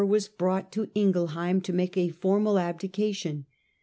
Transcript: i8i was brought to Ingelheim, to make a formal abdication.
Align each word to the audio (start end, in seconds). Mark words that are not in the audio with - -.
i8i 0.01 0.07
was 0.07 0.27
brought 0.27 0.71
to 0.71 0.87
Ingelheim, 0.95 1.61
to 1.61 1.71
make 1.71 1.95
a 1.95 2.09
formal 2.09 2.57
abdication. 2.57 3.45